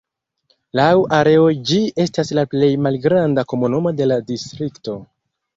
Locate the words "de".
4.01-4.09